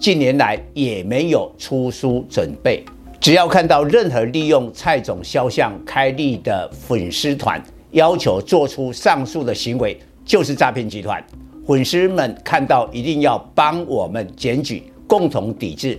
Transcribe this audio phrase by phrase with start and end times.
[0.00, 2.82] 近年来也没有出书准备。
[3.20, 11.22] 只要看到任何利用蔡总肖像开立的粉丝团，要求做出上述的行为，就是诈骗集团。
[11.66, 15.98] 粉丝们看到一定要帮我们检举，共同抵制。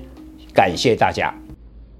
[0.51, 1.31] 感谢大家。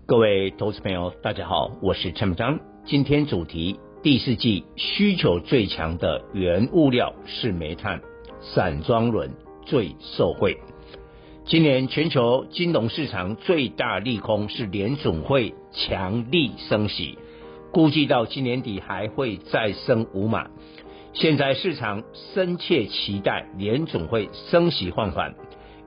[0.07, 2.59] 各位投资朋友，大家好，我是陈章。
[2.83, 8.01] 今天主题：第四季需求最强的原物料是煤炭，
[8.41, 9.29] 散装轮
[9.67, 10.57] 最受惠。
[11.43, 17.17] 今年全球金融市场最大利空是联总会强力升息，
[17.71, 20.49] 估计到今年底还会再升五码。
[21.13, 25.35] 现在市场深切期待联总会升息放缓，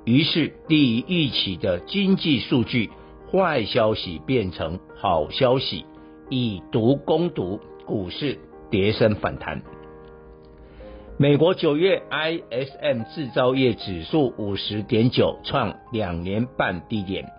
[0.04, 2.90] 于是低于预期的经济数据。
[3.32, 5.84] 坏消息变成好消息，
[6.30, 8.38] 以毒攻毒，股市
[8.70, 9.60] 跌升反弹。
[11.16, 17.30] 美国九月 ISM 制造业指数五十点九，创两年半低点。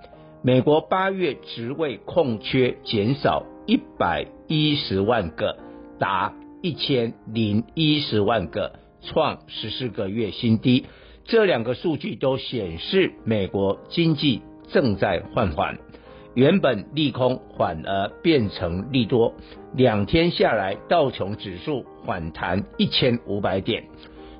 [0.41, 5.57] 美国八月职位空缺减少一百一十万个，
[5.99, 10.85] 达一千零一十万个，创十四个月新低。
[11.25, 15.77] 这两个数据都显示美国经济正在放缓。
[16.36, 19.33] 原本利空反而变成利多，
[19.73, 23.86] 两天下来，道琼指数反弹一千五百点，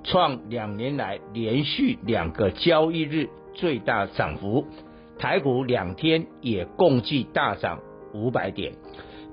[0.04, 4.68] 创两年来连续两个交易日最大涨幅。
[5.18, 7.80] 台股两天也共计大涨
[8.14, 8.74] 五百点，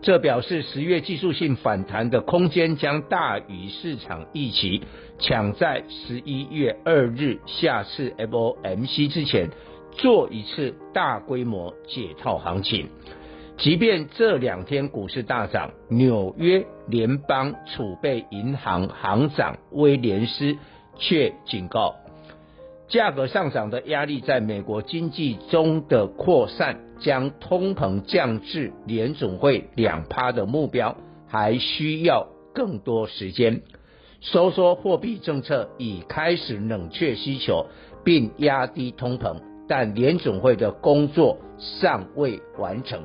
[0.00, 4.82] 这表示十月技术性反弹的空间将大于市场预期，
[5.18, 9.50] 抢在十一月二日下次 FOMC 之前。
[9.92, 12.88] 做一次大规模解套行情，
[13.58, 20.56] 即便这两天股市大涨，纽约联邦储备银行行长威廉斯
[20.96, 21.94] 却警告，
[22.88, 30.96] 价格上涨的压力在美国经济中的扩散，将通膨降至联总会两趴的目标，
[31.28, 33.62] 还需要更多时间。
[34.20, 37.66] 收缩货币政策已开始冷却需求，
[38.04, 39.51] 并压低通膨。
[39.74, 43.04] 但联总会的工作尚未完成。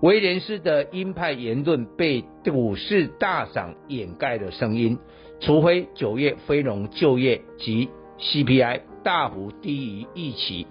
[0.00, 4.98] 威廉斯的鹰派言论被股市大涨掩盖了声音，
[5.38, 10.66] 除非九月非农就业及 CPI 大幅低于预期，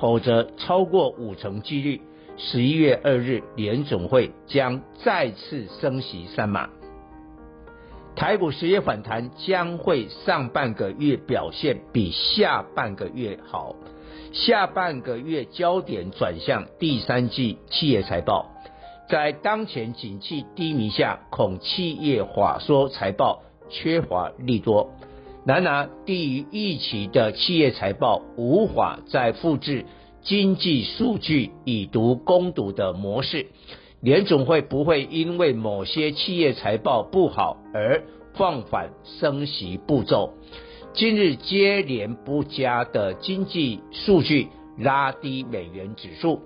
[0.00, 2.00] 否则超过五成几率，
[2.36, 6.70] 十一月二日联总会将再次升息三码。
[8.14, 13.74] 台股十月反弹将会上半个月表现比下半个月好。
[14.32, 18.46] 下半个月焦点转向第三季企业财报，
[19.06, 24.90] 在当前景气低迷下，恐企业法说财报缺乏利多。
[25.44, 29.84] 然而，低于预期的企业财报无法再复制
[30.22, 33.48] 经济数据以毒攻毒的模式。
[34.00, 38.02] 联总会不会因为某些企业财报不好而
[38.34, 40.32] 放缓升息步骤。
[40.94, 46.42] 近日接连不佳的经济数据拉低美元指数，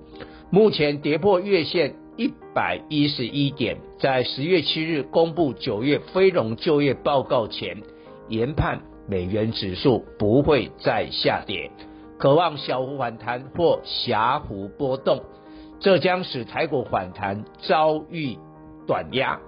[0.51, 3.79] 目前跌破月线一百一十一点。
[3.99, 7.83] 在十月七日公布九月非农就业报告前，
[8.29, 11.73] 研判美元指数不会再下跌，
[12.17, 15.23] 可望小幅反弹或狭幅波动，
[15.81, 18.39] 这将使台股反弹遭遇
[18.87, 19.41] 短压。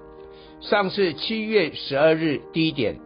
[0.61, 2.97] 上次七月十二日低点。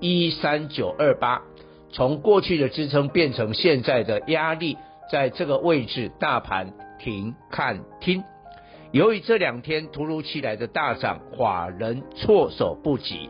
[0.00, 1.42] 一三九二八，
[1.90, 4.76] 从过去的支撑变成现在的压力，
[5.10, 8.22] 在这个位置，大盘停看听。
[8.92, 13.28] 由于这两天突如其来的大涨，法人措手不及，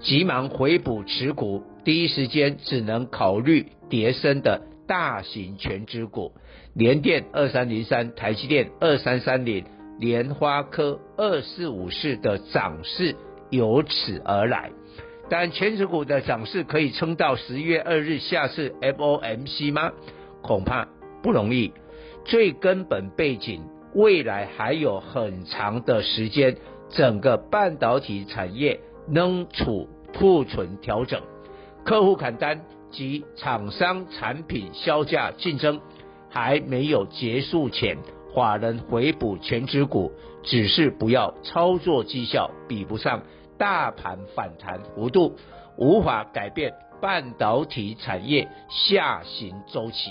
[0.00, 6.32] 急忙回补持股，第一时间只能考虑叠升的大型全值股，
[6.74, 9.64] 联电二三零三、台积电二三三零、
[9.98, 13.14] 联发科二四五四的涨势
[13.50, 14.70] 由此而来。
[15.28, 19.92] 但全指股的涨势可以撑到十一月二日下次 FOMC 吗？
[20.42, 20.86] 恐怕
[21.22, 21.72] 不容易。
[22.24, 23.62] 最根本背景，
[23.94, 26.56] 未来还有很长的时间，
[26.88, 31.20] 整个半导体产业仍处库存调整、
[31.84, 35.80] 客户砍单及厂商产品销价竞争，
[36.30, 37.98] 还没有结束前，
[38.34, 40.12] 法人回补全指股，
[40.42, 43.22] 只是不要操作绩效比不上
[43.58, 45.36] 大盘反弹幅度，
[45.76, 50.10] 无法改变半导体产业下行周期。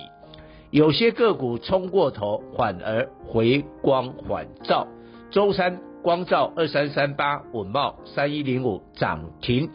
[0.69, 4.87] 有些个股冲过头，反而回光返照。
[5.29, 9.69] 周三，光照二三三八、稳茂三一零五涨停，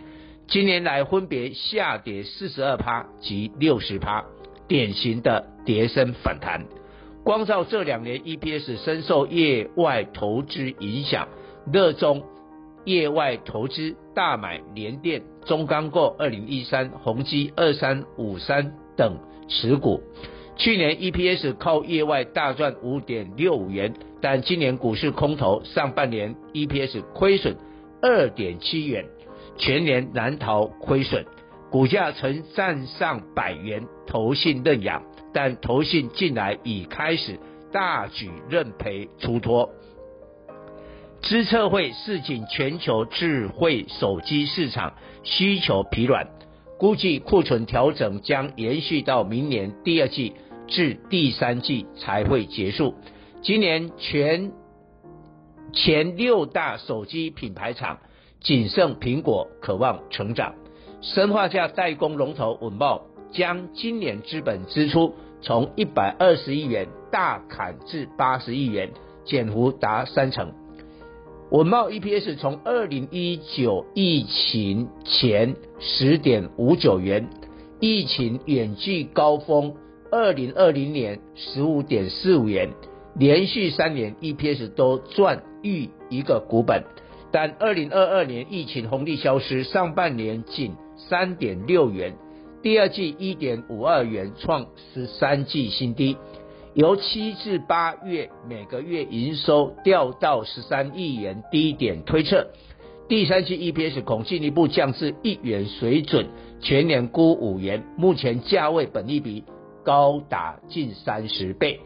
[0.47, 4.25] 今年来分别下跌四十二趴及六十趴，
[4.67, 6.64] 典型的跌升反弹。
[7.25, 11.29] 光照这两年 EPS 深受业外投资影响，
[11.73, 12.25] 热衷
[12.88, 20.00] 业外投资大买联电、中钢构二零一三、宏基二三五三等持股。
[20.56, 23.93] 去年 EPS 靠业外大赚五点六五元，
[24.23, 27.56] 但今年股市空头，上半年 EPS 亏损
[28.00, 29.05] 二点七元，
[29.58, 31.26] 全年难逃亏损，
[31.70, 35.02] 股价曾站上百元，投信认养，
[35.35, 37.38] 但投信近来已开始
[37.70, 39.69] 大举认赔出脱。
[41.23, 44.94] 资策会示警，全球智慧手机市场
[45.25, 46.29] 需求疲软，
[46.79, 50.35] 估计库存调整将延续到明年第二季。
[50.70, 52.94] 至第三季才会结束。
[53.41, 54.53] 今年全
[55.73, 58.00] 前六大手机品牌厂
[58.43, 60.55] 仅剩苹果可望成长。
[61.00, 63.00] 砷化镓代工龙头稳懋
[63.32, 68.91] 将今年资本支出从一百二十亿元大砍至八十亿元，
[69.25, 70.53] 减幅达三成。
[71.50, 77.31] 文茂 EPS 从二零一九疫情前十点五九元，
[77.81, 79.75] 疫情远距高峰。
[80.11, 82.69] 二零二零年十五点四五元，
[83.15, 86.85] 连续三年 EPS 都赚逾一个股本，
[87.33, 92.15] 但二零二二年疫情红利消失，上半年仅三点六元，
[92.62, 96.19] 第二季一点五二元，创十三季新低。
[96.79, 102.47] 由七至八月每个月营收掉到十三亿元低点推测，
[103.09, 106.29] 第三季 EPS 恐进一步降至一元水准，
[106.61, 109.43] 全年估五元，目前价位本益比。
[109.85, 111.81] 高达近三十倍，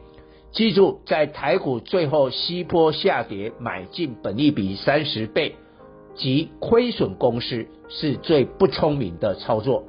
[0.51, 5.55] 记住，在台股最后西波下跌买进本益比三十倍
[6.15, 9.85] 及亏损公司是最不聪明的操作。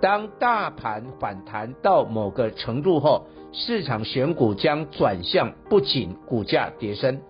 [0.00, 7.20] 当大盘反弹到某个程度后，市场选股将转向不仅股价跌升，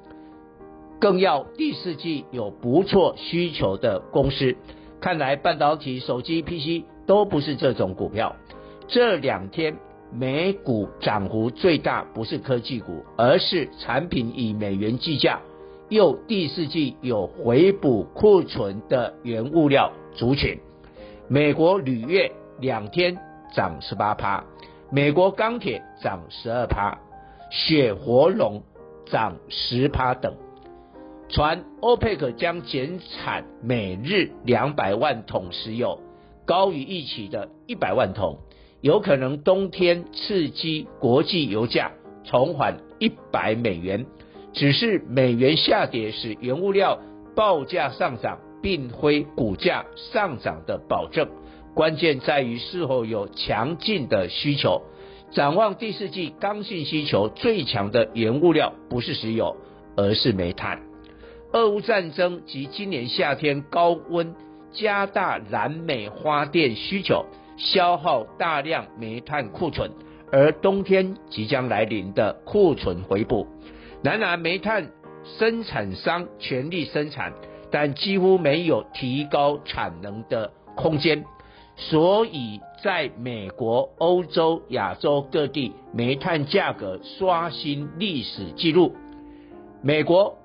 [1.00, 4.56] 更要第四季有不错需求的公司。
[5.00, 8.36] 看来半导体、手机、PC 都不是这种股票。
[8.86, 9.76] 这两天。
[10.10, 15.38] 美股涨幅最大不是科技股，而是产品以美元计价，
[15.90, 20.58] 又第四季有回补库存的原物料族群。
[21.28, 23.18] 美国铝业两天
[23.54, 24.42] 涨十八趴，
[24.90, 26.98] 美国钢铁涨十二趴，
[27.50, 28.62] 雪佛龙
[29.04, 30.34] 涨十趴等。
[31.28, 36.00] 传欧佩克将减产每日两百万桶石油，
[36.46, 38.38] 高于预期的一百万桶。
[38.80, 41.90] 有可能冬天刺激国际油价
[42.24, 44.06] 重返一百美元，
[44.54, 46.98] 只是美元下跌使原物料
[47.34, 51.28] 报价上涨，并非股价上涨的保证。
[51.78, 54.82] 关键在于是否有强劲的需求。
[55.30, 59.56] 展望第四季刚性需求最强的原物料不是石油，
[59.96, 60.80] 而是煤炭。
[61.52, 64.34] 俄乌战争及今年夏天高温
[64.72, 67.26] 加大燃煤发电需求。
[67.56, 69.92] 消耗大量煤炭库存，
[70.32, 73.46] 而冬天即将来临的库存回补，
[74.02, 74.90] 然而煤炭
[75.38, 77.32] 生产商全力生产，
[77.70, 81.24] 但几乎没有提高产能的空间，
[81.78, 88.94] 所以在美国、欧洲、亚洲各地，煤炭价格刷新历史记录。
[89.80, 90.36] 美国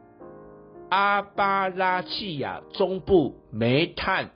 [0.89, 4.29] 阿巴拉契亚中部煤炭。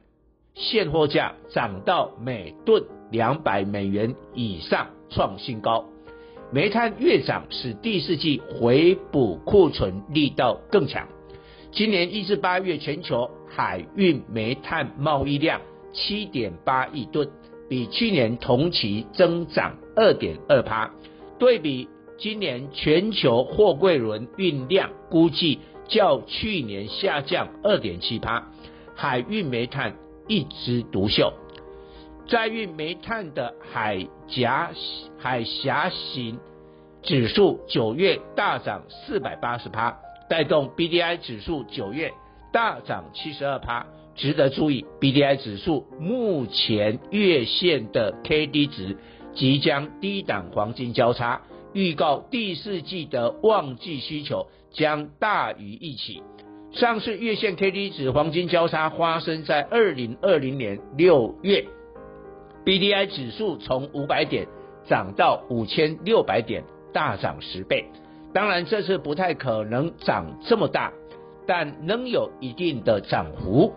[0.55, 5.85] 现货价涨到每吨两百美元以上，创新高。
[6.51, 11.07] 煤炭越涨，使第四季回补库存力道更强。
[11.71, 15.61] 今年一至八月，全球海运煤炭贸易量
[15.93, 17.29] 七点八亿吨，
[17.69, 20.91] 比去年同期增长二点二趴。
[21.39, 28.47] 对比今年全球货柜轮运量，估计较去年下降二点七趴。
[28.95, 29.95] 海运煤炭。
[30.29, 31.31] 一枝独秀，
[32.27, 34.45] 载运煤炭的海岬
[35.17, 36.37] 海峡型
[37.01, 39.97] 指数九月大涨四百八十趴，
[40.29, 42.11] 带动 BDI 指数九月
[42.51, 43.85] 大涨七十二趴。
[44.17, 48.97] 值得注意，BDI 指数目前月线的 KD 值
[49.35, 56.23] 即将低档黄金交叉，预告第四季的旺季需求将大于预期。
[56.71, 61.65] 上市月线 K D 值黄金交叉发生在二零二零年六月
[62.65, 64.47] ，B D I 指数从五百点
[64.87, 67.85] 涨到五千六百点，大涨十倍。
[68.33, 70.91] 当然这次不太可能涨这么大，
[71.47, 73.73] 但能有一定的涨幅。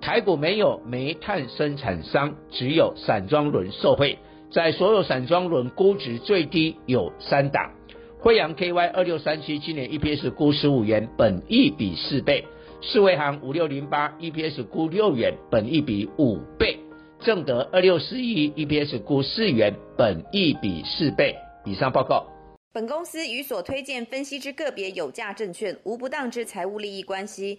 [0.00, 4.18] 台股没有煤炭生产商，只有散装轮受惠。
[4.50, 7.70] 在所有散装轮估值最低有三档，
[8.18, 12.42] 惠阳 KY 二六三七今年 EPS 估十五元，本益比四倍；
[12.80, 16.78] 世卫行五六零八 EPS 估六元，本益比五倍；
[17.20, 21.36] 正德二六四一 EPS 估四元，本益比四倍。
[21.64, 22.26] 以上报告。
[22.72, 27.58] 本公司与所推荐分析之个别有价证券无不当之财务利益关系。